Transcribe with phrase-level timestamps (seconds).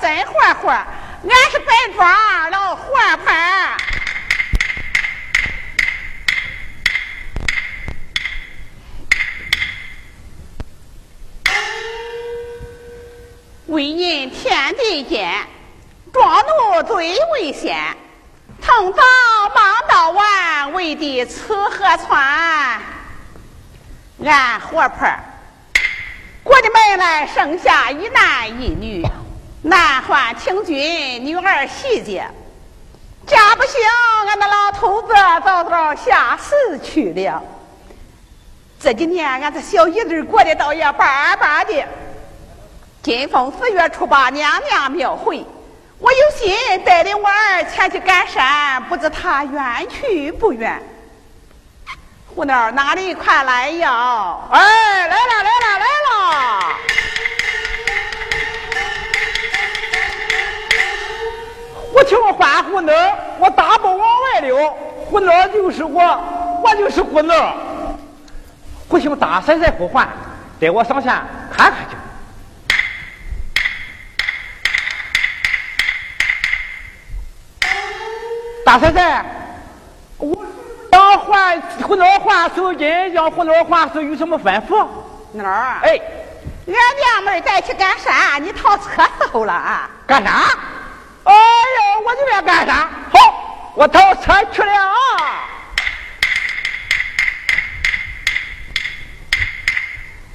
[0.00, 0.86] 真活活，俺
[1.50, 3.76] 是白庄老活牌。
[13.66, 15.32] 为人天地间，
[16.12, 17.76] 庄奴最危险。
[18.60, 19.02] 从早
[19.54, 22.80] 忙到晚，为的吃喝穿。
[24.24, 25.08] 俺活婆
[26.42, 29.02] 过的门来，生下一男一女，
[29.64, 32.28] 男欢听君，女儿喜姐。
[33.24, 33.80] 家不行，
[34.26, 35.14] 俺那老头子
[35.44, 37.40] 早早下世去了。
[38.80, 41.84] 这几年，俺这小姨子过得倒也巴巴的。
[43.04, 45.46] 今逢四月初八，娘娘庙会，
[46.00, 46.52] 我有心
[46.84, 50.82] 带领我儿前去赶山，不知他愿去不愿。
[52.34, 54.38] 胡闹，哪里快来呀？
[54.50, 56.76] 哎，来了，来了，来了！
[61.92, 62.92] 我听欢呼呢，
[63.38, 64.56] 我大步往外溜。
[65.06, 66.00] 胡闹就是我，
[66.62, 67.54] 我就是胡闹。
[68.88, 70.08] 不行，大婶婶呼唤，
[70.58, 71.12] 带我上前
[71.52, 71.96] 看看去。
[78.64, 79.24] 大婶婶，
[80.18, 80.44] 我
[80.92, 84.86] 要换胡闹换手巾，让胡闹换手有什么吩咐？
[85.32, 85.80] 哪儿？
[85.82, 86.00] 哎，
[86.66, 88.38] 俺娘们带去干啥？
[88.38, 89.90] 你逃车头了啊？
[90.06, 90.44] 干啥？
[91.24, 92.88] 哎呦，我这边干啥？
[93.12, 94.92] 好，我逃车去了。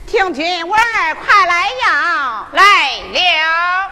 [0.08, 2.48] 听君，我儿快来呀！
[2.54, 2.62] 来
[3.14, 3.92] 了。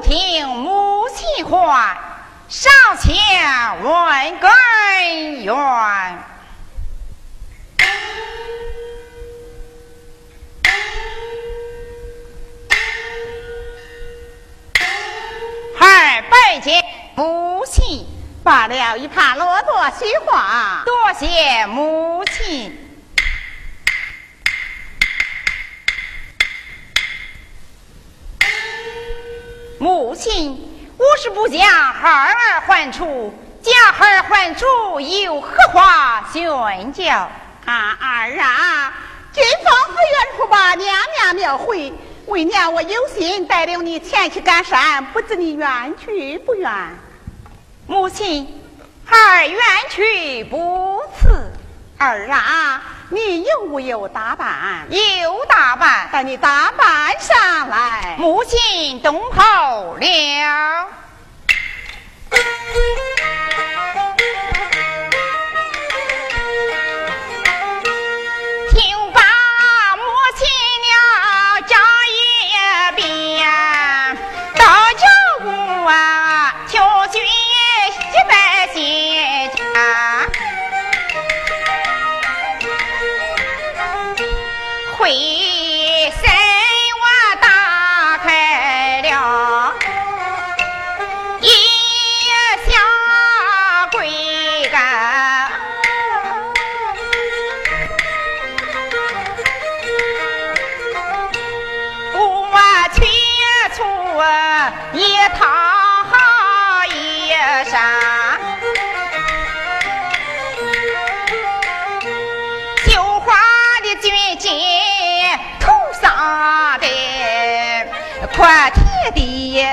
[0.00, 1.98] 听母亲话，
[2.48, 2.70] 上
[3.00, 4.50] 前问根
[5.42, 5.54] 源。
[15.80, 16.82] 儿拜见
[17.14, 18.06] 母亲，
[18.42, 22.87] 罢了一盘落多喜话，多谢母亲。
[29.78, 30.58] 母亲，
[30.96, 33.32] 我是不将孩儿还出，
[33.62, 34.66] 将孩儿还出，
[34.98, 37.30] 有何话宣教？
[37.64, 38.92] 啊儿啊，
[39.32, 41.92] 今逢四月初八，娘娘庙会，
[42.26, 46.72] 为娘我有心带领你前去赶山，不知你愿去不愿？
[47.86, 48.60] 母亲，
[49.04, 49.60] 孩儿愿
[49.90, 51.52] 去不辞。
[51.98, 54.86] 儿啊，你有无有打扮？
[54.90, 58.16] 有打扮，带你打扮上来。
[58.18, 60.88] 母亲懂好了。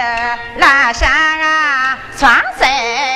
[0.06, 3.15] 地，蓝山啊，双身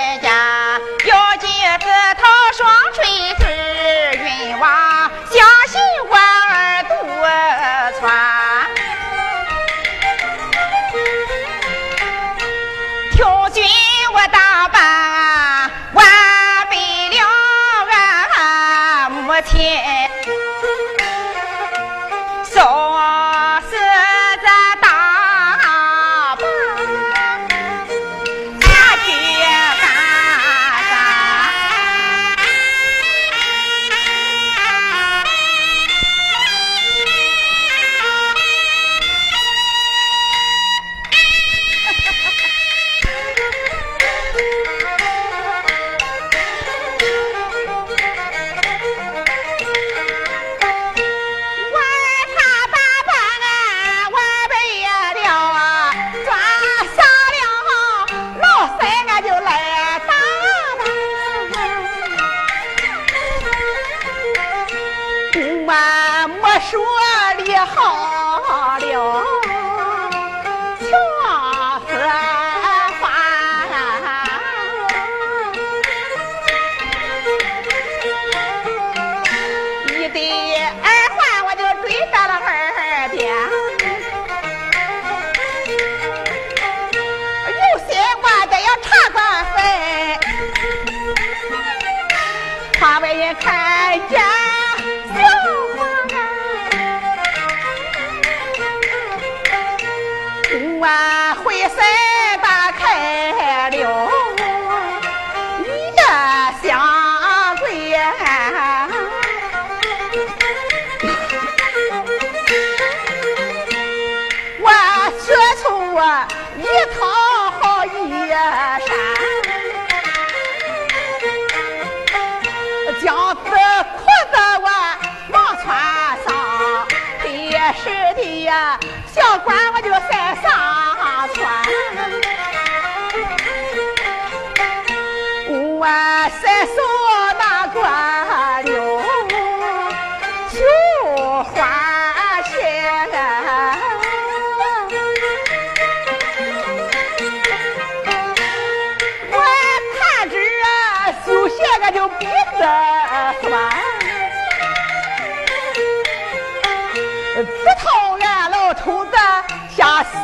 [127.74, 128.80] 是的呀。
[129.14, 130.89] 小官我就算上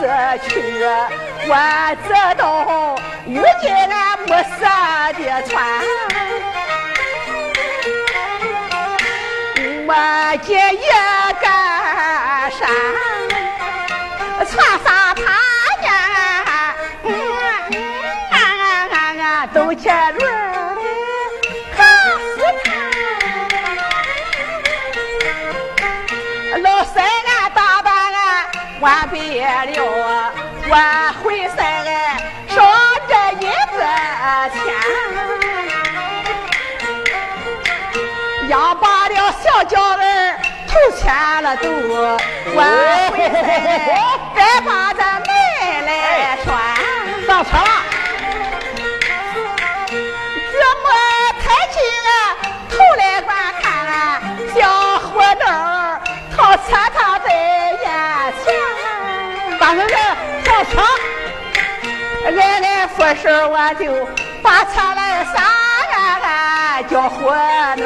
[0.01, 0.83] 下死去，
[1.47, 1.53] 我
[2.07, 4.59] 知道遇见俺没色
[5.13, 5.53] 的穿，
[9.87, 9.91] 我
[10.43, 10.77] 见一
[11.39, 11.45] 个
[12.51, 12.61] 山，
[28.85, 29.43] 完毕了，
[30.69, 30.75] 我
[31.23, 31.89] 回身来
[32.47, 32.55] 上
[33.07, 33.13] 这
[33.43, 33.81] 银子
[34.53, 34.63] 钱，
[38.47, 40.37] 要把了小脚儿
[40.67, 41.01] 投钱
[41.41, 41.67] 了都，
[42.53, 42.61] 我
[43.09, 43.33] 回身
[44.35, 45.29] 再把这门
[45.87, 45.89] 来
[46.45, 46.47] 拴。
[47.25, 47.63] 上车了，
[50.53, 50.85] 这么
[51.41, 51.75] 抬起
[52.69, 53.65] 头来观看，
[54.53, 54.55] 小
[54.99, 55.43] 伙子
[56.37, 56.69] 套车
[60.65, 63.83] 上车，来来副手我就
[64.41, 65.35] 把车来上
[65.93, 67.35] 啊，叫伙
[67.77, 67.81] 子，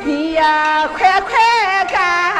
[0.00, 2.31] 你呀快快赶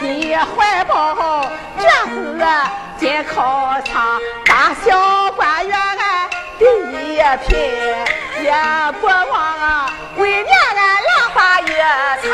[0.00, 2.16] 你怀抱这是
[2.98, 5.78] 进考场，大小官员
[6.58, 7.58] 第一品，
[8.42, 8.52] 也
[9.00, 11.62] 不忘为娘俺浪花一
[12.22, 12.28] 唱。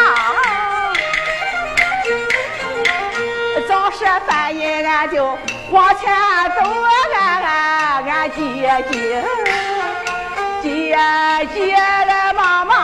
[3.69, 5.39] 早是半夜俺就
[5.71, 6.15] 往前
[6.57, 6.61] 走，
[7.15, 7.45] 俺俺
[8.05, 8.37] 俺姐
[8.91, 8.95] 姐，
[10.63, 10.97] 姐
[11.55, 11.77] 姐
[12.07, 12.75] 的妈妈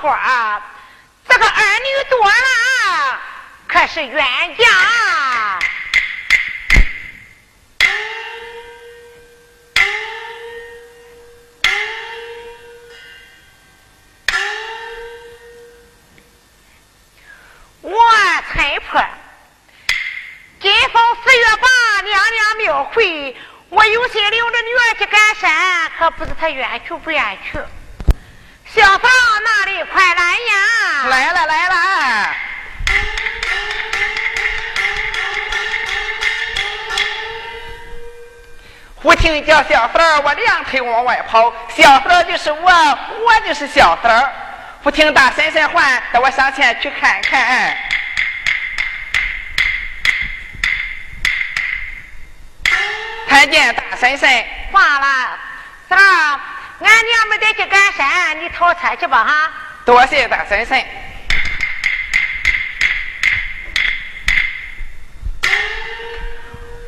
[0.00, 0.62] 花，
[1.28, 3.20] 这个儿女多了，
[3.68, 5.58] 可是冤家。
[17.82, 17.92] 我
[18.54, 19.04] 陈婆，
[20.60, 23.36] 今逢四月八，娘娘庙会，
[23.68, 27.58] 我有心领着女儿去赶山，可不知她愿去不愿去。
[28.72, 31.06] 小嫂哪里快来呀？
[31.08, 32.34] 来了来了。
[39.02, 41.52] 不听叫小嫂我两腿往外跑。
[41.74, 44.32] 小嫂就是我，我就是小嫂
[44.84, 47.76] 不听大婶婶唤，带我上前去看看。
[53.26, 55.38] 看见大婶婶，罢了，
[55.88, 55.96] 嫂。
[56.80, 59.52] 俺娘们得去赶山，你讨车去吧哈。
[59.84, 60.84] 多谢大婶婶。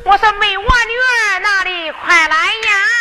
[0.05, 1.91] 我说没我女儿哪里？
[1.91, 2.92] 快来呀！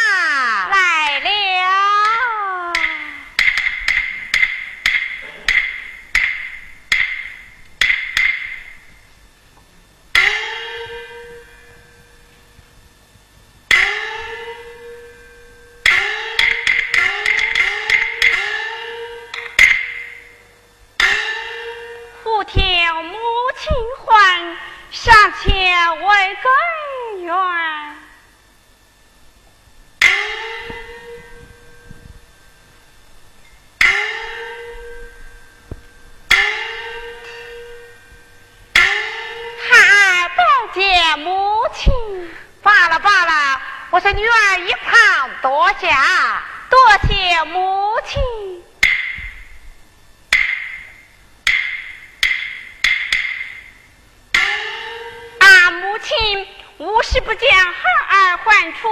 [57.12, 58.88] 无事不将孩儿唤出，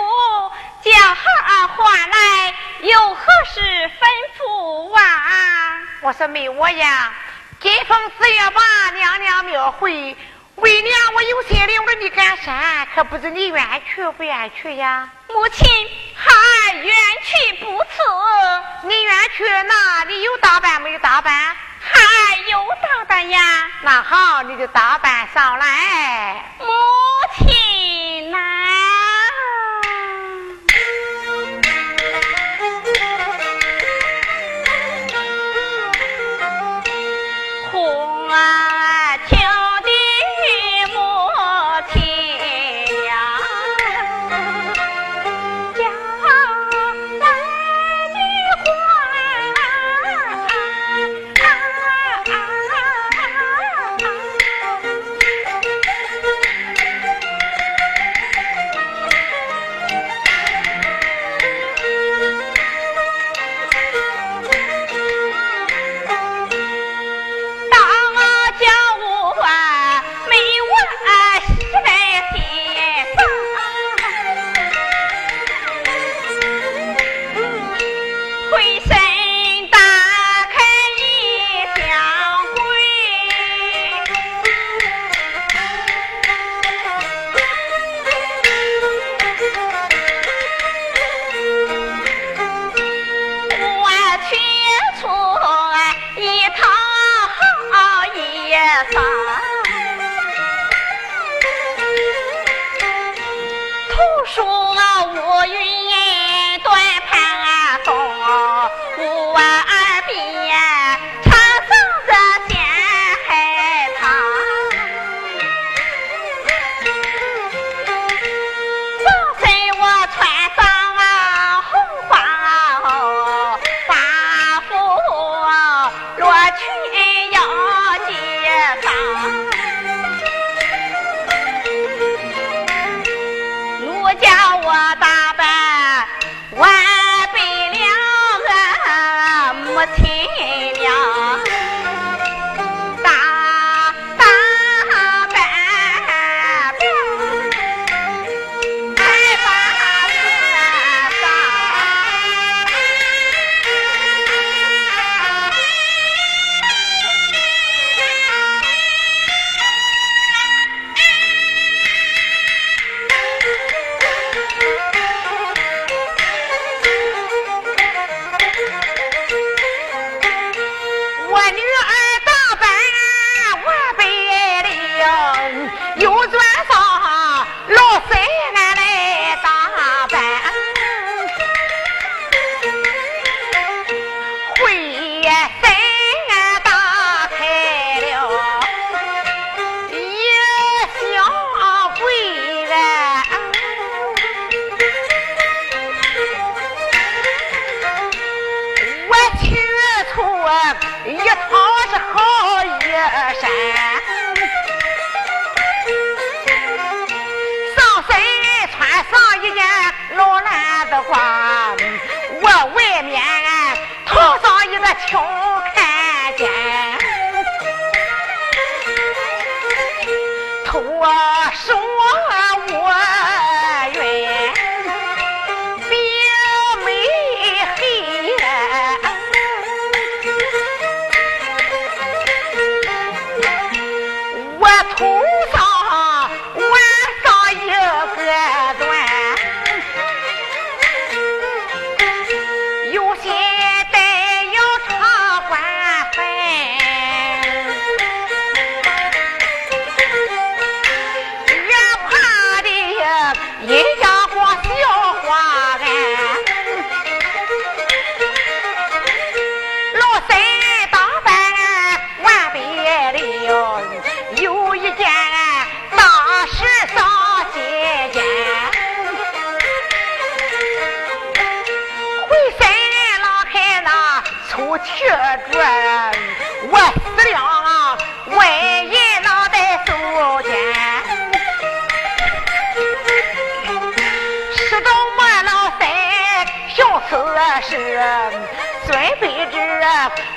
[0.85, 5.79] 将孩儿唤来，有何事吩咐啊？
[6.03, 7.15] 我说没我呀，
[7.61, 10.15] 今逢四月把，娘娘庙会，
[10.57, 15.09] 为娘我有心领着你赶山，可不知你愿去不愿去呀？
[15.29, 15.67] 母亲，
[16.15, 18.87] 孩儿愿去不辞。
[18.87, 20.23] 你愿去那你？
[20.23, 21.33] 有打扮没有打扮？
[21.81, 23.41] 孩儿有打扮呀，
[23.81, 26.45] 那好，你就打扮上来。
[26.59, 26.67] 母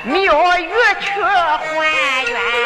[0.04, 2.63] 没有鱼去还原。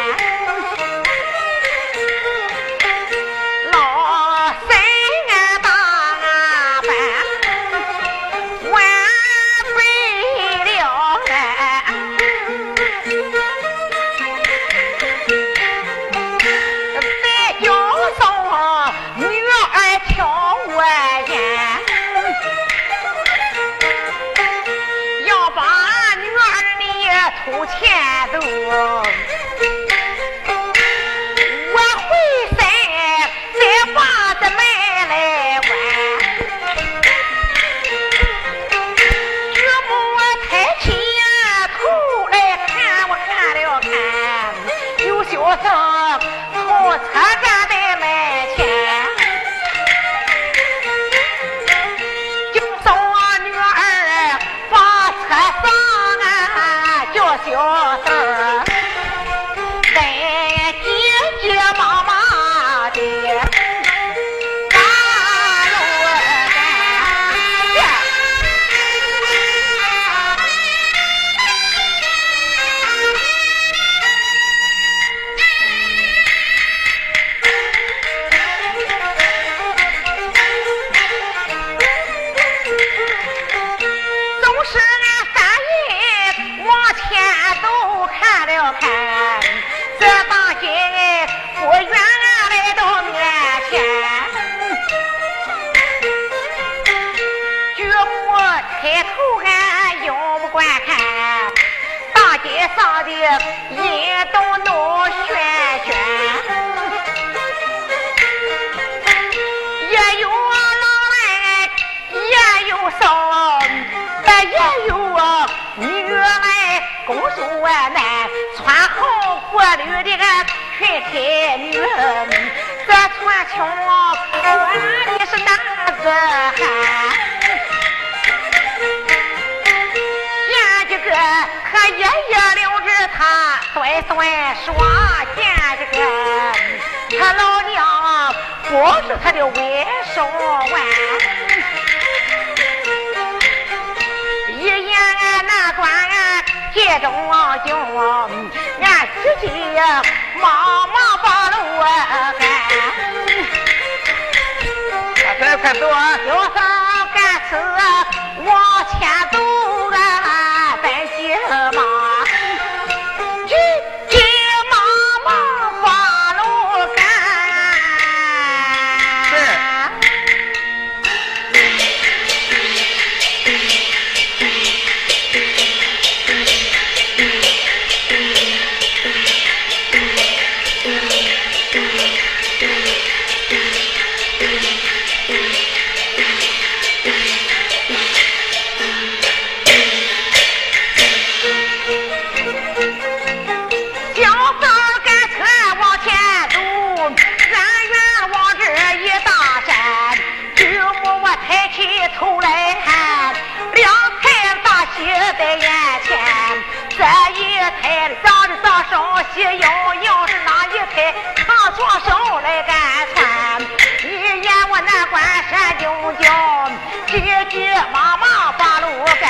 [209.34, 211.14] 鞋腰，要是哪一开，
[211.46, 212.76] 他左手来干
[213.14, 213.60] 穿。
[214.02, 215.84] 一眼我那关山就
[216.22, 216.70] 叫，
[217.06, 219.28] 急急忙忙把路赶，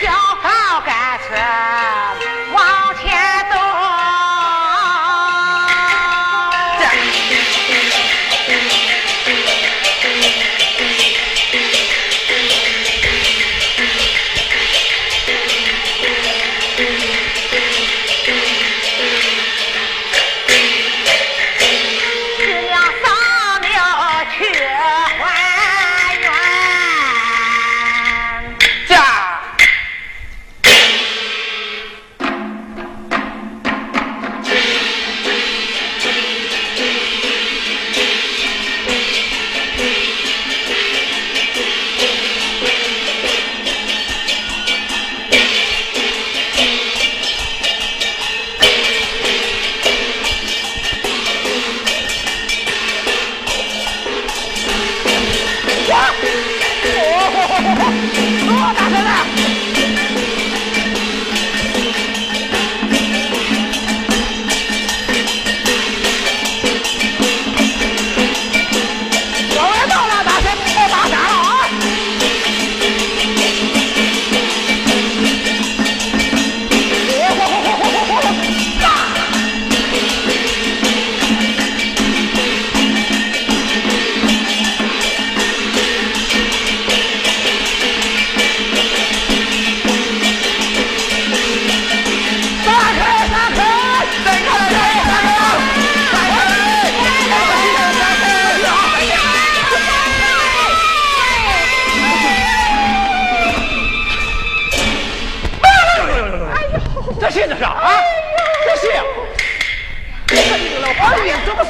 [0.00, 2.37] 小好赶车。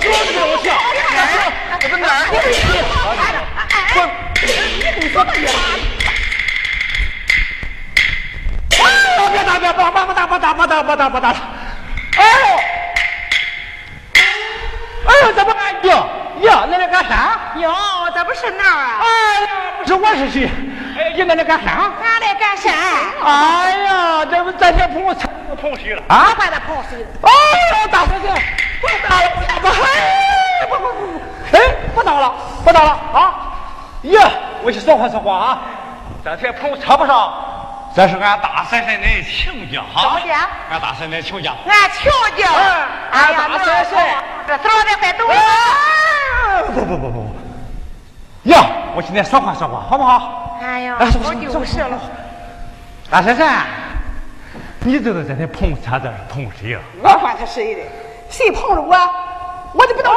[0.00, 1.78] 说不给我笑哎呀？
[1.80, 2.26] 这是哪儿？
[19.00, 19.46] 哎呀，
[19.82, 20.48] 不是我是谁？
[20.96, 21.90] 哎呀，那你干啥
[27.68, 28.06] 俺大
[28.80, 29.78] 不打了，不打了，
[30.68, 31.60] 不不不不，哎，
[31.94, 33.34] 不打了，不打了啊！
[34.02, 34.30] 呀，
[34.62, 35.58] 我去说话说话啊！
[36.24, 37.32] 这天碰车不上，
[37.94, 40.18] 这是俺大婶婶的亲家哈。
[40.18, 41.52] 亲家，俺大婶婶亲家。
[41.66, 42.50] 俺亲家。
[43.10, 43.98] 哎呀，大婶婶，
[44.46, 45.34] 这走了，再快走了。
[46.66, 47.34] 不不不不不，
[48.44, 48.64] 呀，
[48.94, 50.58] 我今天说话说话好不好？
[50.62, 51.98] 哎呀，我就是了。
[53.10, 53.46] 大婶婶，
[54.80, 56.78] 你知道这天碰车这是碰谁呀？
[57.02, 57.80] 我管他谁的。
[58.30, 58.96] 谁碰着我，
[59.72, 60.12] 我就不懂。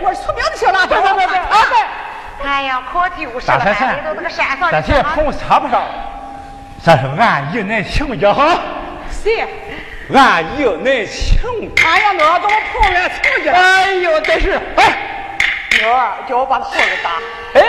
[0.00, 0.88] 我是出名的小邋遢。
[0.88, 2.46] 对对对对，啊对。
[2.46, 3.58] 哎呀，可就是了。
[3.58, 5.82] 大婶婶，这天碰车不上。
[6.84, 8.60] 这是俺姨恁亲家哈，
[9.10, 9.44] 谁？
[10.14, 11.72] 俺姨恁亲。
[11.84, 13.52] 哎呀，我怎么碰俺亲家？
[13.52, 14.96] 哎呦，真是哎，
[15.80, 15.88] 妞
[16.28, 17.10] 叫我把他货给打。
[17.54, 17.60] 哎，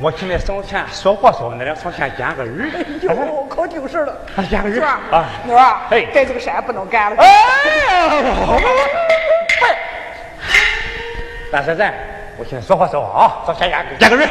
[0.00, 2.70] 我今天生前说话说，那俩生前捡个人。
[2.72, 4.16] 哎呦，可就是了。
[4.48, 4.80] 捡个人。
[4.80, 7.16] 啊，妞儿，哎，在这个山不能干了。
[7.20, 8.38] 哎呀，
[11.50, 11.92] 大婶婶，
[12.36, 14.28] 我现在说话说话啊，上前捡捡个人。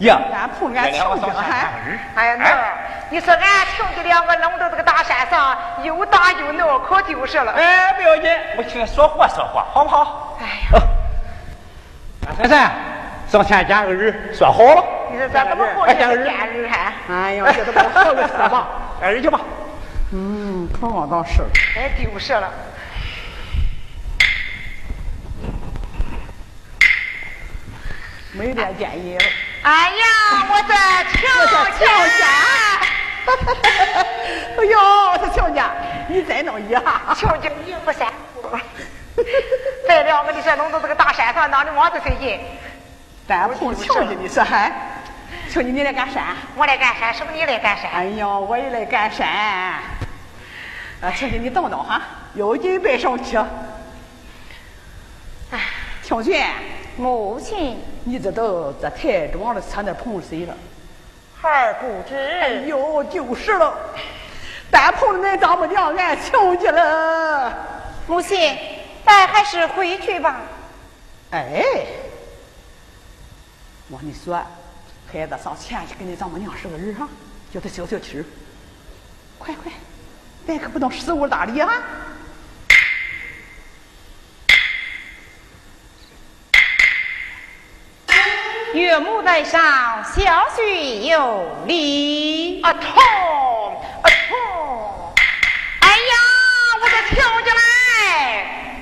[0.00, 2.44] 呀，俺碰俺亲家还，哎呀，那
[3.08, 3.40] 你说俺
[3.74, 7.52] 亲家两个弄到这个大山上，又打又闹，可就是了。
[7.52, 10.36] 哎，不要紧，我请你说话说话，好不好？
[10.42, 10.44] 哎
[10.76, 10.82] 呀，
[12.26, 12.70] 大婶婶，
[13.28, 14.84] 上前捡个人，说好了。
[15.10, 16.92] 你说咱怎么好捡个人还？
[17.10, 18.68] 哎呀，这都不好了，说吧，
[19.00, 19.40] 捡人去吧。
[20.12, 21.42] 嗯，可往倒是。
[21.76, 22.48] 哎，就是了。
[28.32, 29.24] 没点建议了。
[29.62, 30.04] 哎呀，
[30.48, 30.74] 我的
[31.10, 31.20] 亲
[31.80, 32.26] 家！
[34.56, 34.78] 哎呦，
[35.12, 35.70] 我的亲家，
[36.08, 36.80] 你再弄一下。
[37.14, 38.06] 亲家一不三
[38.40, 38.48] 不。
[39.88, 42.38] 再两个，你这弄到这个大山上，哪里往这费劲？
[43.26, 44.72] 咱碰巧的，你说还？
[45.50, 46.36] 亲家，你来干啥？
[46.56, 47.12] 我来干啥？
[47.12, 47.88] 是不是你来干啥？
[47.88, 49.24] 哎呀，我也来干啥。
[51.00, 52.00] 啊，亲家，你等等哈，
[52.34, 53.36] 有劲别生气。
[55.50, 55.60] 哎，
[56.02, 56.32] 亲家。
[56.96, 60.54] 母亲，你知道这太庄的车那碰谁了？
[61.38, 62.16] 孩儿不知。
[62.16, 63.74] 哎呦，就是了，
[64.70, 67.52] 咱碰了恁丈母娘俺亲家了。
[68.06, 68.56] 母亲，
[69.04, 70.36] 咱还是回去吧。
[71.32, 71.62] 哎，
[73.88, 74.34] 我跟你说，
[75.12, 77.08] 孩子上前去跟你丈母娘说个人啊，
[77.54, 78.24] 叫他消消气儿。
[79.38, 79.70] 快快，
[80.46, 81.70] 咱可不能失误大理啊！
[88.74, 90.22] 岳母在上，小
[90.56, 92.60] 婿有礼。
[92.62, 92.82] 啊痛
[94.02, 95.14] 啊痛！
[95.80, 96.14] 哎呀，
[96.82, 98.80] 我的亲家来！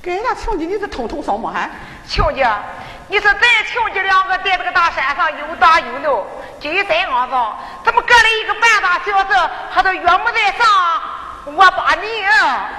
[0.00, 1.68] 给那亲家，你这通通什么还？
[2.06, 2.62] 亲家，
[3.12, 6.24] 你说咱亲家两个在这个大山上又打又闹，
[6.58, 10.66] 今在肮脏，怎么隔了一个半大小子，还都岳母在上，
[11.44, 12.70] 我把你啊！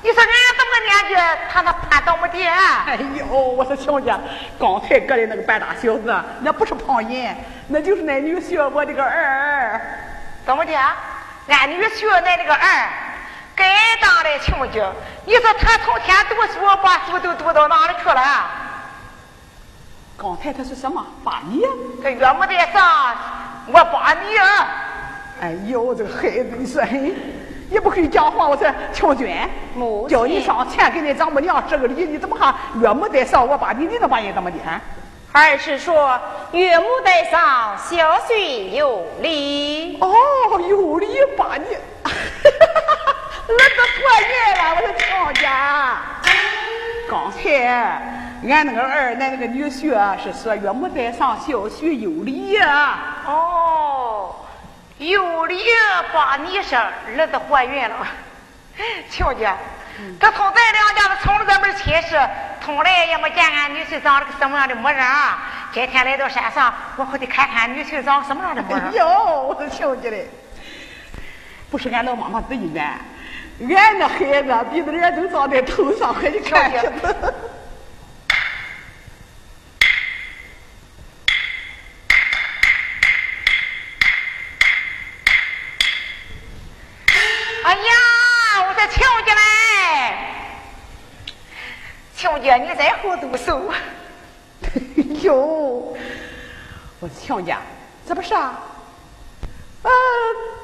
[0.00, 2.38] 你说俺这么个年纪，他那攀到没的？
[2.86, 4.16] 哎呦，我说亲家，
[4.60, 9.80] 刚才隔的那个半大小子，那不是旁人，那就是俺女婿我的个儿。
[10.46, 10.72] 怎么的？
[11.48, 12.88] 俺女婿那那个儿，
[13.56, 13.66] 该
[14.00, 14.88] 当的亲家。
[15.24, 18.68] 你说他从天读书，把书都读到哪里去了？
[20.22, 21.02] 刚才他说什么？
[21.24, 21.62] 把你？
[22.02, 23.16] 这岳母在上，
[23.68, 24.68] 我把你啊！
[25.40, 27.14] 哎呦，这个孩子，你说嘿。
[27.70, 29.34] 也不会讲话，我说乔军，
[30.08, 34.58] 叫你上前给你丈母娘施个礼，你怎么还岳母在上，我把你，你能把人怎么的？
[35.32, 36.20] 还是说
[36.52, 39.96] 岳母在上，小婿有礼。
[40.02, 40.12] 哦，
[40.68, 41.06] 有礼
[41.38, 41.64] 把你，
[42.04, 42.10] 儿
[43.48, 45.96] 子过年了，我说乔家。
[47.08, 52.98] 刚才俺那个儿，俺那个女婿是说岳母在上，小婿有礼呀。
[53.26, 54.34] 哦。
[54.98, 55.58] 有理
[56.12, 58.06] 把你是儿子怀孕了，
[59.08, 59.56] 亲家，
[60.20, 62.20] 这从咱两家子从这门亲事，
[62.62, 65.38] 从来也没见俺女婿长了个什么样的模样。
[65.72, 68.92] 今天来到山上，我可得看看女婿长什么样的模样。
[68.92, 70.28] 哟，我都亲家嘞，
[71.70, 72.70] 不是俺老妈妈自己
[73.58, 76.78] 愿，俺那孩子鼻子脸都长在头上，还去看去。
[92.42, 93.60] 姐，你再好动手。
[95.22, 95.96] 哟，
[97.00, 97.58] 我亲家，
[98.06, 98.58] 这不是啊？
[99.82, 99.90] 呃，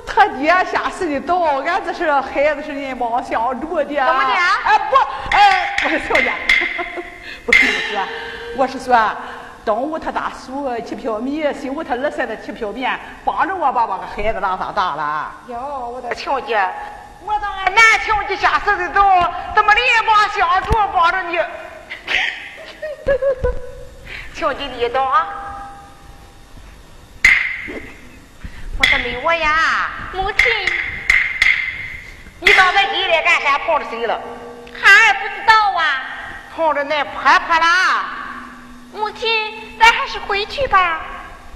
[0.06, 3.84] 他爹下世的早，俺这是孩子是人帮相助的。
[3.84, 4.34] 怎么的？
[4.64, 4.96] 哎不，
[5.30, 6.32] 哎，我 是亲家，
[7.46, 7.98] 不是不是，
[8.56, 9.10] 我是说，
[9.64, 15.32] 中午他大叔七瓢米，西吴他二婶子七瓢面，帮着我把我个孩子拉上大了。
[15.48, 16.70] 哟，我的亲家。
[17.26, 19.02] 我到俺南庆家下世的道，
[19.52, 21.36] 怎么连帮相助帮着你？
[24.34, 25.26] 听你的道啊！
[28.78, 30.46] 我说没我呀，母亲，
[32.38, 33.58] 你到那地里干啥？
[33.58, 34.20] 碰着谁了？
[34.80, 36.02] 孩儿不知道啊。
[36.54, 38.04] 碰着那婆婆了。
[38.92, 41.00] 母亲，咱还是回去吧。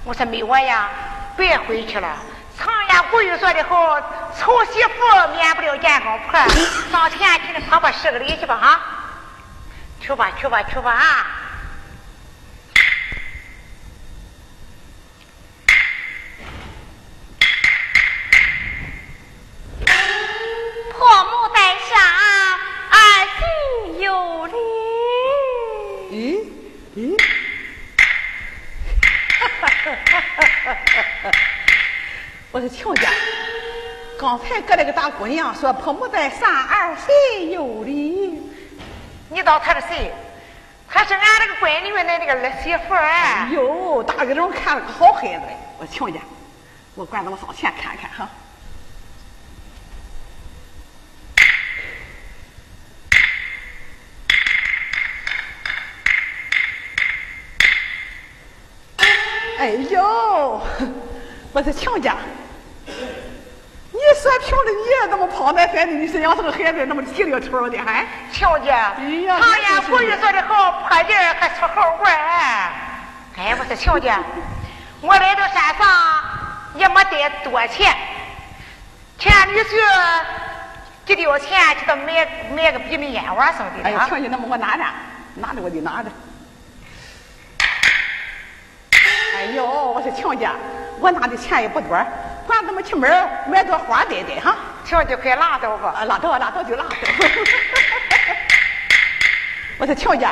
[0.03, 0.89] 我说没我呀，
[1.37, 2.17] 别回去了。
[2.61, 3.99] 常言古语说的好，
[4.37, 4.89] 丑媳妇
[5.35, 6.39] 免不了见公婆。
[6.91, 8.79] 上前去，你婆婆施个礼去吧，哈。
[9.99, 11.25] 去吧，去吧，去吧啊！
[20.91, 21.97] 婆母在上，
[22.91, 22.95] 儿
[23.37, 24.53] 媳有礼。
[26.11, 26.45] 咦
[26.95, 27.17] 咦，
[29.39, 30.21] 哈哈哈哈
[30.63, 30.73] 哈
[31.23, 31.31] 哈！
[32.51, 33.09] 我的亲家，
[34.19, 38.41] 刚才搁那个大姑娘说婆母在上，儿媳有礼。
[39.29, 40.11] 你当她是谁？
[40.89, 45.45] 她是俺那个闺女的那个儿媳妇哎呦，大给人看了个好孩子！
[45.79, 46.19] 我亲家，
[46.95, 48.29] 我管他们上前看看哈。
[59.57, 60.61] 哎呦，
[61.53, 62.17] 我是亲家。
[64.01, 65.91] 你说凭着你怎么跑那孩子？
[65.91, 68.03] 你是养这个孩子那么稀里头的还？
[68.33, 72.11] 乔家，常言古语说的好，还出好官。
[73.37, 73.55] 哎，
[75.01, 75.87] 我来到山上
[76.75, 77.95] 也没带多钱，
[79.19, 79.69] 钱女婿
[81.05, 83.83] 几吊钱，去到买买个鼻米烟丸什么的。
[83.83, 84.83] 哎呀，乔家，那么我拿着，
[85.35, 86.09] 拿着我就拿着。
[89.37, 90.53] 哎呦，我说亲家，
[90.99, 91.95] 我拿的钱也不多。
[92.45, 96.89] 管他们去门买朵花戴戴哈，瞧就快拉倒吧，拉倒拉倒就拉倒。
[99.77, 100.31] 我说乔家，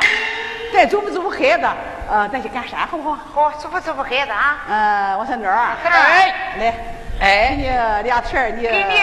[0.72, 1.66] 再祝福祝福孩子，
[2.10, 3.16] 呃，咱去干山好不好？
[3.32, 4.58] 好，祝福祝福孩子啊。
[4.68, 6.74] 嗯，我说女儿，哎，来，
[7.20, 7.62] 哎，给你
[8.08, 8.94] 俩钱你给你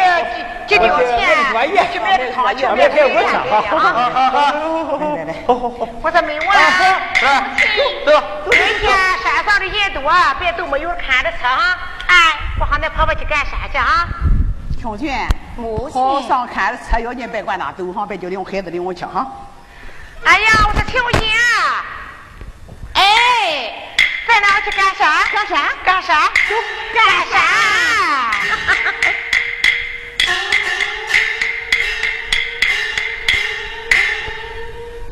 [0.68, 1.10] 几吊钱，
[1.90, 4.20] 去买个汤去，别别我抢哈，好好好
[5.00, 5.88] 好，来来来，好好好。
[6.02, 6.48] 我说没完，
[8.06, 8.52] 走走。
[8.52, 8.92] 今天
[9.24, 11.78] 山上的人多，别都没有看着车哈。
[12.08, 12.14] 哎，
[12.60, 14.06] 不好，那婆婆去干啥去啊？
[14.78, 15.14] 听军，
[15.56, 19.26] 母好上看着车，要紧别管那走哈，别叫领孩子领我去哈。
[20.26, 21.36] 哎呀，我说听军，哎，
[24.28, 25.26] 咱俩去干啥？
[25.34, 25.74] 干啥？
[25.84, 26.32] 干啥？
[26.94, 27.38] 干啥？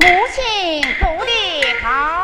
[0.00, 1.32] 母亲走的
[1.82, 2.15] 好。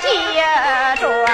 [0.00, 0.08] 接
[1.00, 1.25] 着。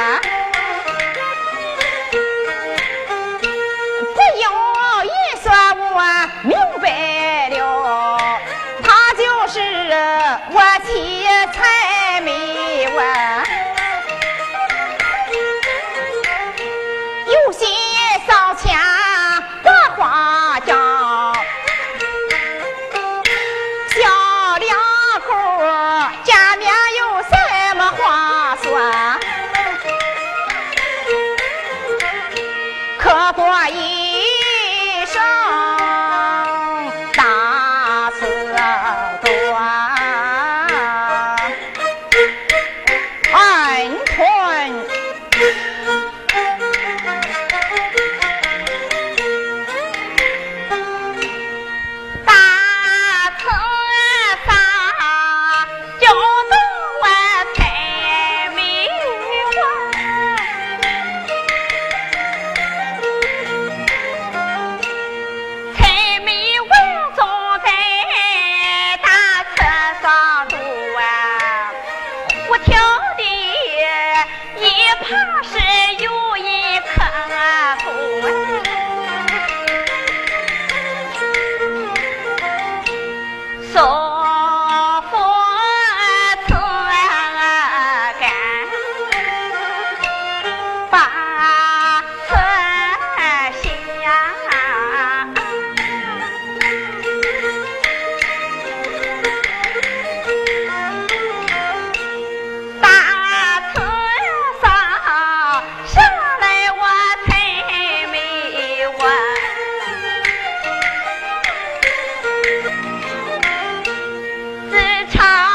[115.13, 115.52] 长。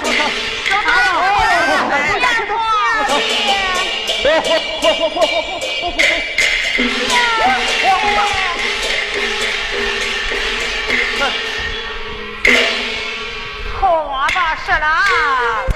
[13.80, 15.69] 错的是了。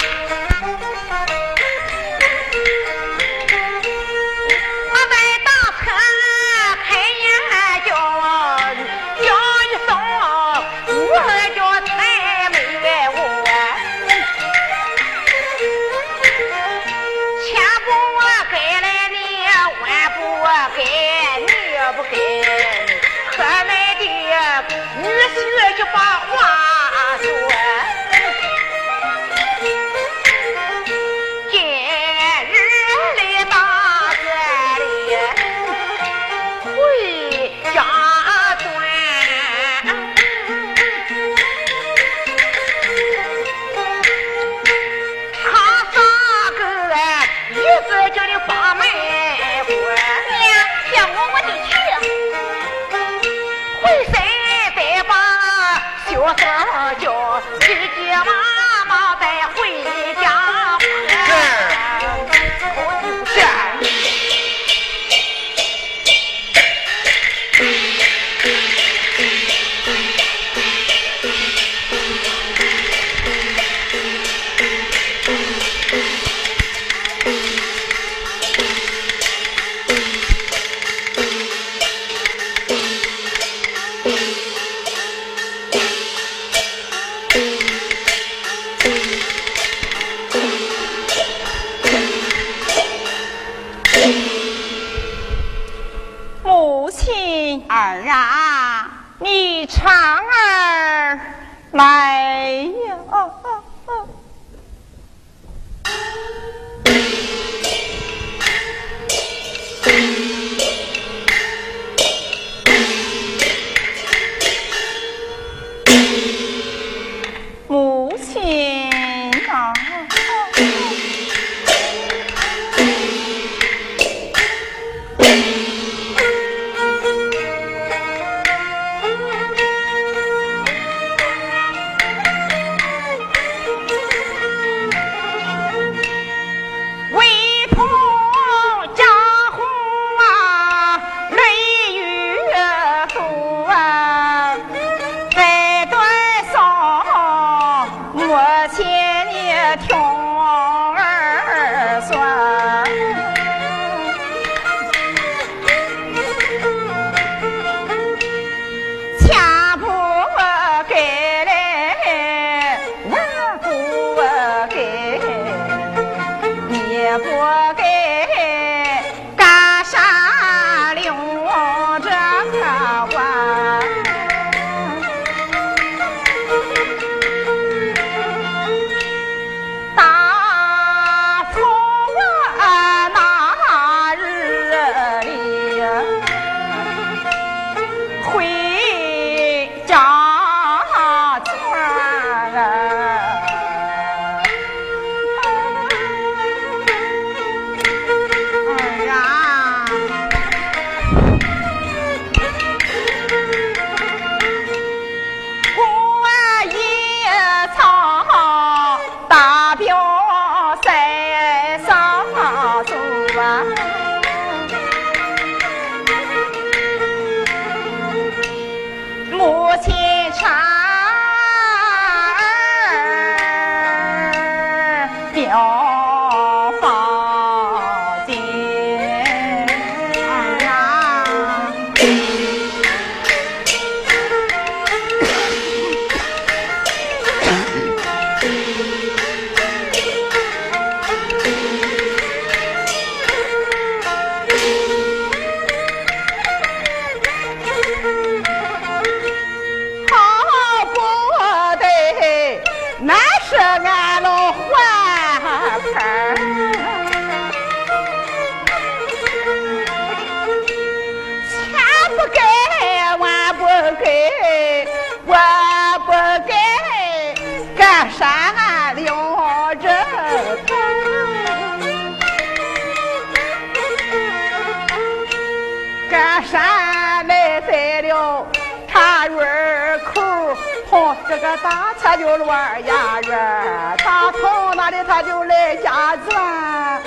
[282.34, 287.00] 打车就乱压人，他从哪里他就来家转，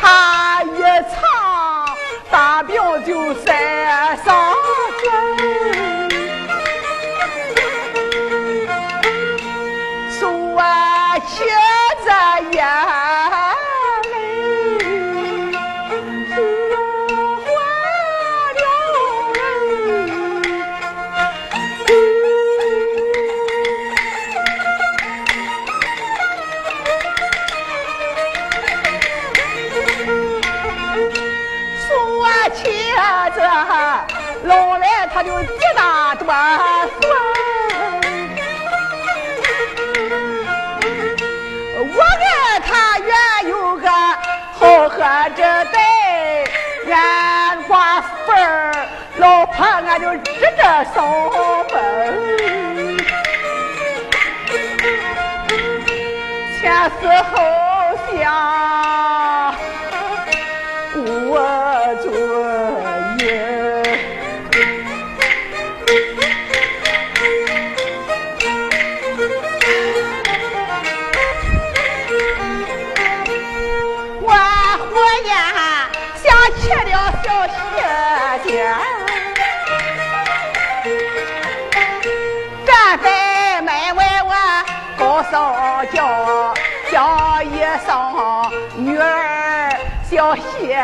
[0.00, 1.96] 他一唱
[2.30, 3.61] 大表就塞
[36.24, 37.10] 大段算，
[41.78, 43.10] 我爱他原
[43.48, 43.88] 有个
[44.52, 44.96] 好合
[45.36, 45.78] 着对，
[46.92, 47.70] 俺寡
[48.24, 48.32] 妇，
[49.16, 50.62] 老婆俺就指着
[50.94, 50.96] 烧
[51.68, 52.31] 粉，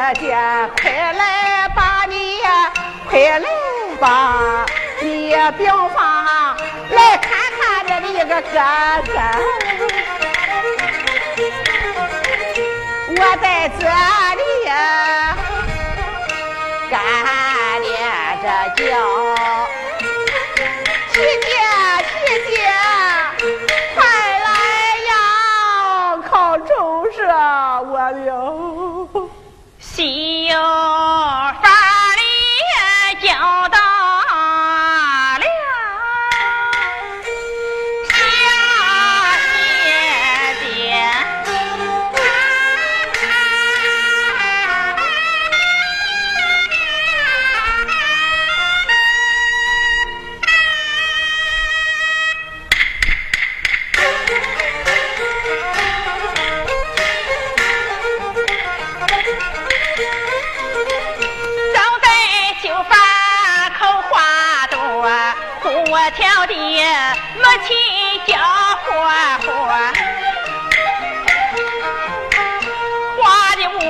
[0.08, 0.34] 大姐，
[0.80, 2.40] 快来把你，
[3.10, 3.46] 快来
[4.00, 4.64] 吧
[5.02, 6.56] 你，病房
[6.92, 8.58] 来看看这么一个哥
[9.04, 9.12] 哥，
[13.18, 13.84] 我在这
[14.38, 14.40] 里，
[16.90, 16.96] 干
[17.82, 17.92] 练
[18.40, 18.46] 着
[18.76, 18.82] 叫，
[21.12, 21.46] 喜姐
[22.08, 22.16] 喜
[22.48, 22.56] 姐，
[23.94, 23.98] 快
[24.38, 24.48] 来
[25.10, 25.12] 呀，
[26.30, 26.72] 靠周
[27.12, 28.67] 上，我领。
[30.48, 30.97] 法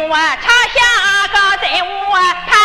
[0.06, 2.57] 我插下高在我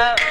[0.00, 0.29] 감사합니다.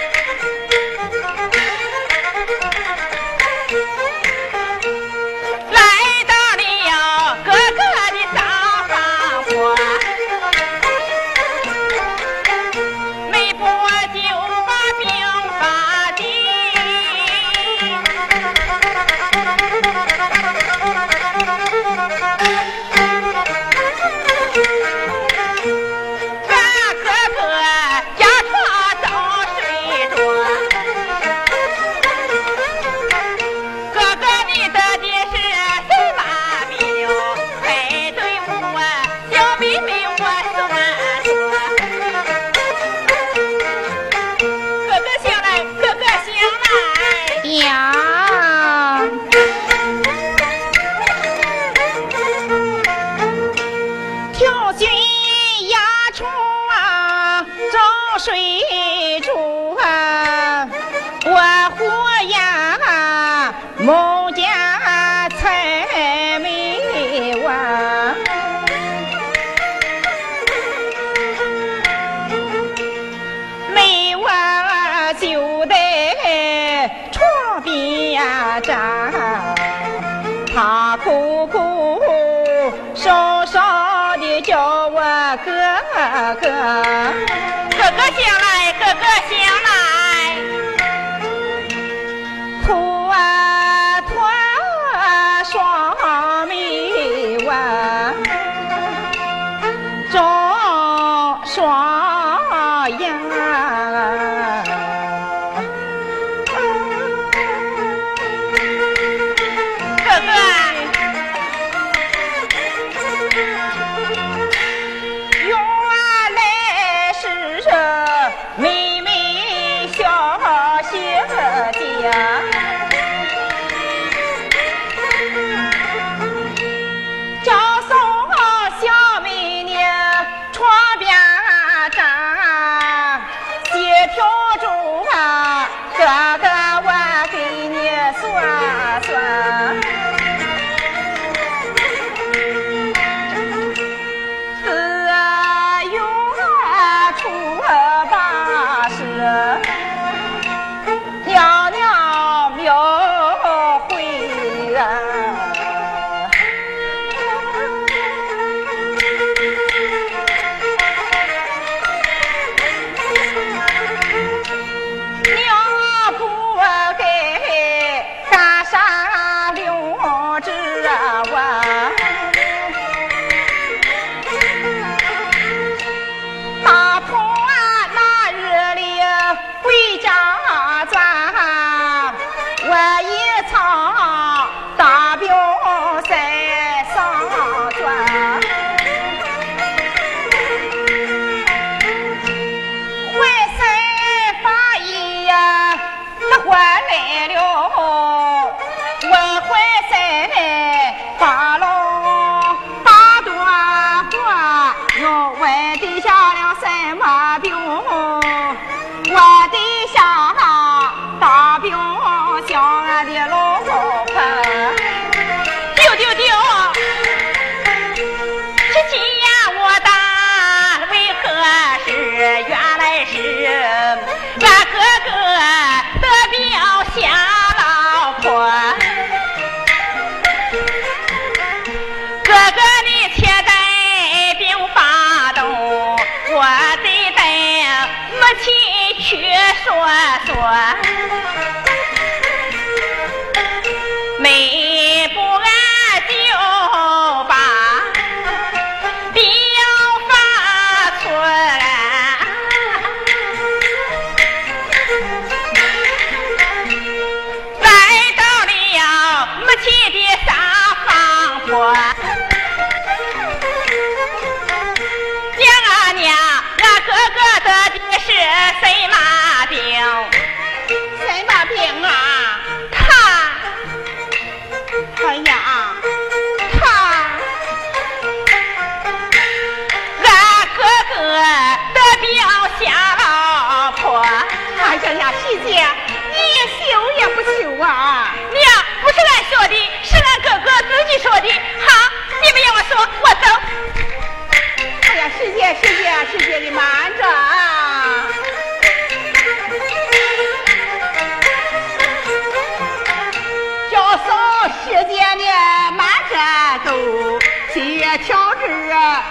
[307.52, 308.42] 今夜挑灯
[308.72, 309.04] 儿，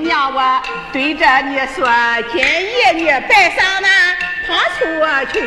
[0.00, 1.88] 娘我对着你说，
[2.30, 3.88] 今夜你别上那
[4.46, 4.84] 堂处
[5.32, 5.40] 去，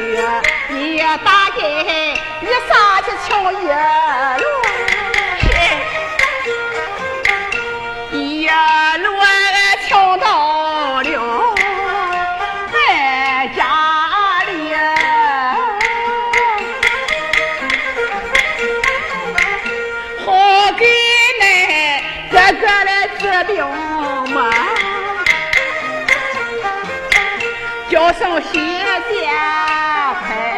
[0.69, 1.61] 你打今
[2.41, 2.69] 你上
[3.05, 3.75] 去挑夜
[4.39, 4.43] 路，
[8.17, 8.51] 夜
[9.03, 9.05] 路
[9.85, 11.48] 挑到了。
[28.19, 29.33] 送新店
[30.13, 30.48] 牌。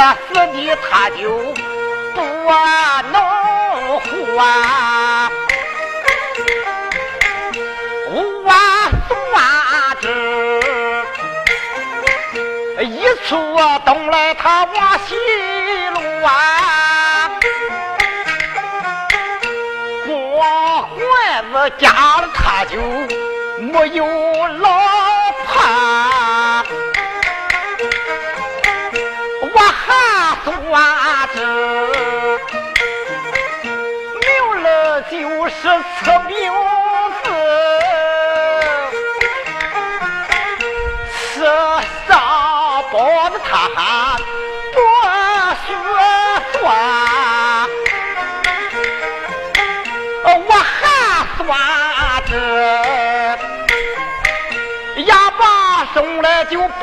[0.00, 1.28] 个死的他就
[2.14, 2.18] 不
[3.12, 3.14] 能
[4.00, 4.08] 活。
[8.08, 8.48] 我
[9.06, 9.36] 送完
[10.00, 10.04] 这
[12.82, 12.94] 一
[13.28, 13.28] 出
[13.84, 15.08] 东来他往西
[15.92, 16.28] 路啊，
[20.08, 20.98] 我孩
[21.42, 22.80] 子家了他就
[23.60, 24.02] 没有
[24.60, 24.79] 老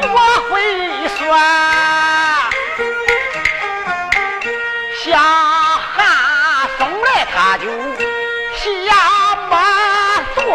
[0.04, 0.18] 我
[0.50, 0.54] 会
[1.10, 1.18] 算。
[5.04, 5.06] 下
[5.95, 5.95] 寒
[6.78, 7.66] 送来他就
[8.58, 8.66] 下
[9.50, 9.54] 马
[10.36, 10.45] 算，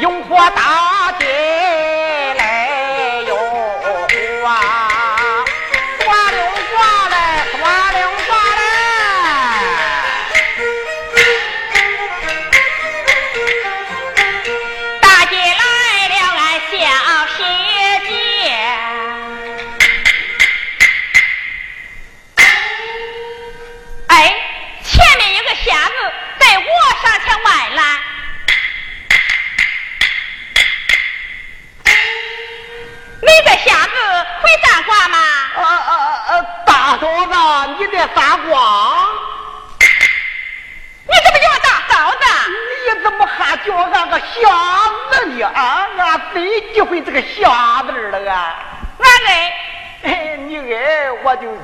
[0.00, 0.60] 用火打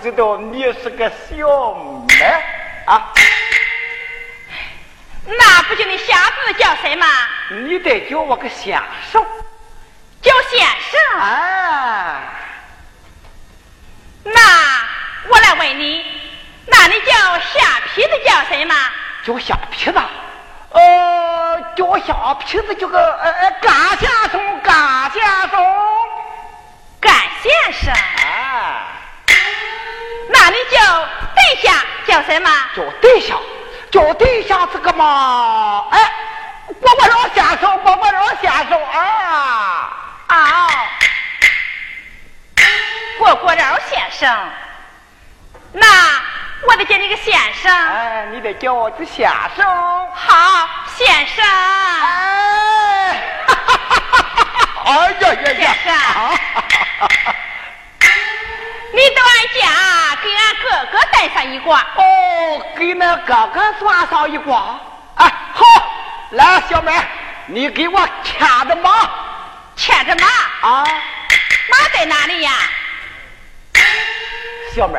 [0.02, 1.74] 知道你是个小
[2.08, 2.24] 妹
[2.86, 3.12] 啊！
[5.24, 7.06] 那不就你瞎子叫谁吗？
[7.50, 8.82] 你得叫我个先
[9.12, 9.24] 生
[10.20, 11.20] 叫先生。
[11.20, 12.20] 啊！
[14.24, 14.40] 那
[15.28, 16.04] 我来问你，
[16.66, 18.74] 那你叫下皮子叫谁吗？
[19.24, 20.00] 叫瞎皮子，
[20.70, 24.10] 呃，叫瞎皮子叫个呃呃干先
[32.74, 33.38] 叫对象，
[33.90, 36.12] 叫对象这个嘛，哎，
[36.80, 39.92] 我我老先生，我我老先生啊！
[40.28, 40.34] 哦，
[43.18, 44.50] 果果饶先生。
[45.74, 45.86] 那
[46.66, 47.70] 我得叫你个先生。
[47.70, 49.66] 哎，你得叫我个先生。
[50.14, 51.44] 好，先生。
[51.44, 54.18] 哎，哈哈哈哈
[54.54, 54.84] 哈！
[54.84, 55.52] 哎呀呀呀！
[55.52, 55.92] 先生
[58.92, 61.80] 你到俺家给俺哥哥带上一卦。
[61.96, 64.78] 哦，给那哥哥算上一卦。
[65.16, 65.64] 哎，好，
[66.30, 66.92] 来，小妹，
[67.46, 68.38] 你给我牵
[68.68, 68.90] 着马
[69.76, 70.84] 牵着马，啊！
[71.70, 72.52] 马在哪里呀？
[74.74, 74.98] 小妹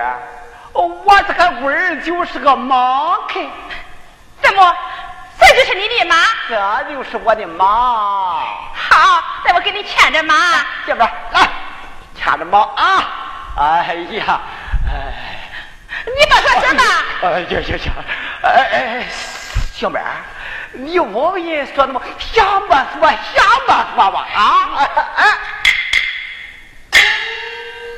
[0.71, 3.41] 我这个龟儿就是个马开，
[4.41, 4.75] 怎么？
[5.39, 6.15] 这就是你的马？
[6.49, 7.65] 这就是我的马。
[7.65, 10.35] 好，那我给你牵着马。
[10.87, 11.47] 小妹，来，
[12.15, 13.09] 牵着马啊！
[13.57, 14.41] 哎呀，
[14.87, 15.39] 哎。
[16.05, 16.83] 你别说什么？
[17.21, 17.91] 哎，行行行，
[18.41, 19.05] 哎哎，
[19.73, 20.05] 小妹儿，
[20.73, 22.01] 你王爷说的么？
[22.19, 24.69] 瞎么说，瞎么说吧啊！
[24.75, 25.37] 哎哎，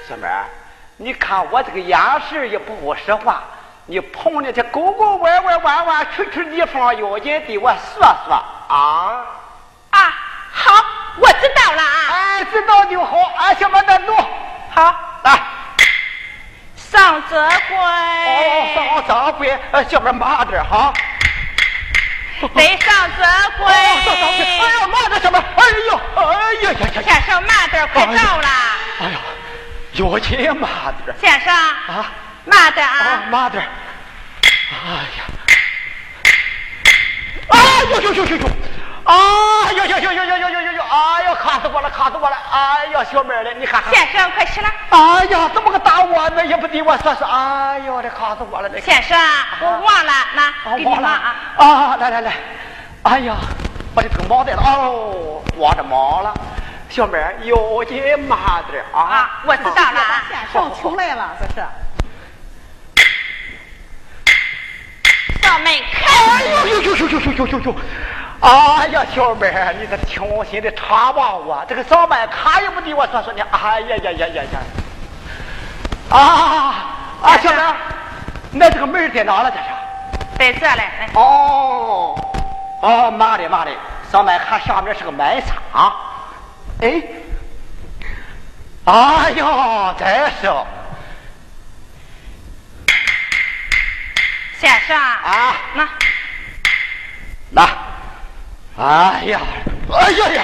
[0.08, 0.46] 小妹儿，
[0.98, 2.00] 你看我这个眼
[2.30, 3.42] 神也不说实话，
[3.88, 8.36] 你碰见这沟沟弯弯弯弯曲曲地方，要紧对我说说
[8.68, 9.26] 啊。
[9.90, 10.14] 啊，
[10.52, 10.86] 好，
[11.18, 12.12] 我知道了啊。
[12.12, 13.18] 哎，知道就好。
[13.38, 14.16] 哎，小妹儿，读，
[14.76, 15.40] 好，来。
[16.76, 17.76] 上这回。
[17.76, 20.94] 哦，上这回，呃，小妹儿慢点哈。
[22.54, 23.24] 得上这
[23.58, 23.72] 回。
[23.72, 23.74] 哎
[24.82, 25.44] 呀，慢点，小妹儿。
[25.56, 26.24] 哎呦，哎
[26.64, 27.02] 呀呀呀！
[27.02, 28.48] 先生，慢点，快到了。
[29.00, 29.18] 哎呀，
[29.94, 30.70] 有劲慢
[31.06, 31.16] 点。
[31.22, 31.56] 先生。
[31.56, 32.12] 啊。
[32.44, 33.24] 慢点啊。
[33.30, 33.64] 慢点。
[33.64, 34.76] 哎
[35.18, 35.24] 呀。
[37.48, 37.60] 哎
[37.92, 38.50] 呦呦呦呦呦！
[39.06, 40.82] 哎呦呦呦呦呦呦呦呦！
[40.84, 42.36] 哎呀，卡死我了，卡死我了！
[42.52, 43.84] 哎呀，小妹儿嘞，你看。
[43.94, 44.74] 先生，快起来！
[44.90, 47.28] 哎呀，这么个大窝子也不得我说说。
[47.28, 48.70] 哎呦，这卡死我了！
[48.70, 49.16] 这先生，
[49.62, 51.36] 我忘了，那给你了啊！
[51.58, 52.34] 啊，来来来！
[53.04, 53.36] 哎呀，
[53.96, 56.34] 我的这个毛在了，哦，忘着毛了。
[56.90, 58.40] 小妹儿，要紧慢
[58.72, 59.00] 点啊！
[59.00, 60.02] 啊，我知道了。
[60.30, 61.68] 先生请来了，这是。
[65.44, 66.08] 上门开！
[66.08, 67.76] 哎呦呦呦呦呦呦呦呦！
[68.42, 73.42] 哎呀，小妹儿，你这轻心的插吧我，这个上班卡也不给我说说你。
[73.42, 74.60] 哎呀呀呀呀呀！
[76.10, 76.76] 啊
[77.24, 77.76] 啊，小妹儿，
[78.52, 79.50] 那这个门在哪了？
[79.50, 79.64] 这是？
[80.38, 80.84] 在这嘞。
[81.14, 82.14] 哦
[82.82, 83.72] 哦，妈的妈的，
[84.12, 85.94] 上面看下面是个门窗。
[86.82, 87.02] 哎，
[88.84, 90.08] 哎呀，真
[90.42, 90.54] 是。
[94.60, 95.90] 先生啊，那，
[97.50, 97.68] 那。
[98.78, 99.40] 哎呀，
[99.90, 100.44] 哎呀呀！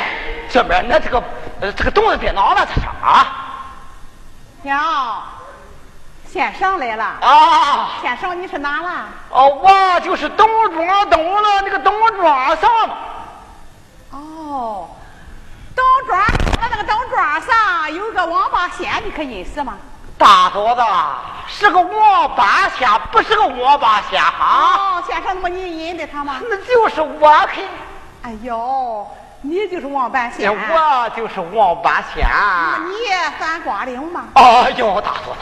[0.49, 1.21] 这边那这个
[1.59, 2.65] 呃这个东子在哪了？
[2.65, 3.27] 这是啊？
[4.61, 5.23] 娘，
[6.31, 7.03] 先生来了。
[7.03, 9.05] 啊，先生你是哪了？
[9.31, 12.95] 哦，我就是董庄东了那个董庄上嘛。
[14.11, 14.89] 哦，
[15.75, 16.17] 董庄
[16.61, 19.73] 那那个董庄上有个王八仙，你可认识吗？
[20.17, 20.81] 大嫂子
[21.47, 24.77] 是个王八仙，不是个王八仙哈。
[24.77, 26.39] 哦，先生，那么你认得他吗？
[26.49, 27.57] 那就是我看。
[28.23, 29.07] 哎呦，
[29.41, 32.23] 你就是王八仙，我就是王八仙。
[32.23, 32.93] 那你
[33.39, 34.27] 算卦灵吗？
[34.35, 35.39] 哎呦，大嫂子，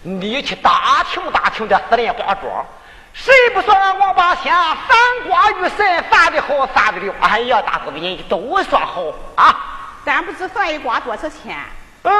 [0.00, 2.64] 你去打听打听这四林八庄，
[3.12, 4.50] 谁不算王八仙？
[4.50, 7.12] 三瓜与神，算的好，算的溜。
[7.20, 9.02] 哎呀，大嫂子，你都算好
[9.34, 9.54] 啊。
[10.02, 11.58] 咱不知算一卦多少钱？
[12.02, 12.10] 哦，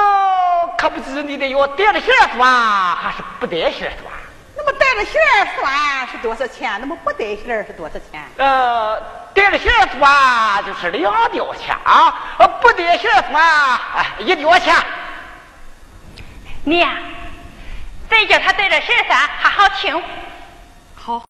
[0.77, 4.13] 可不知你得要带着线算，还是不带线算？
[4.55, 5.23] 那么带着线
[5.57, 6.77] 算是多少钱？
[6.81, 8.23] 那么不带线是多少钱？
[8.37, 9.01] 呃。
[9.37, 12.13] 带了线算就是两吊钱啊，
[12.61, 14.75] 不带线算一吊钱。
[16.65, 16.91] 娘，
[18.11, 20.03] 再叫他带着线算，还好听。
[20.97, 21.23] 好。